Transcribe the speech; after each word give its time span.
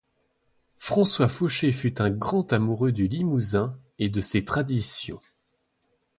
François 0.77 1.27
Faucher 1.27 1.71
fut 1.71 2.01
un 2.01 2.09
grand 2.09 2.53
amoureux 2.53 2.91
du 2.91 3.07
Limousin 3.07 3.77
et 3.99 4.09
de 4.09 4.19
ses 4.19 4.43
traditions. 4.43 5.21